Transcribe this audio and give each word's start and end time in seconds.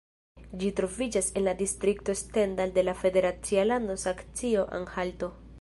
Ĝi 0.61 0.69
troviĝas 0.79 1.27
en 1.41 1.45
la 1.49 1.53
distrikto 1.59 2.17
Stendal 2.23 2.75
de 2.81 2.87
la 2.89 2.97
federacia 3.05 3.69
lando 3.73 4.03
Saksio-Anhalto. 4.09 5.35